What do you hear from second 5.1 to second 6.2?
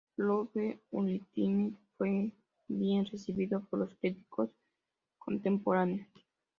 contemporáneos.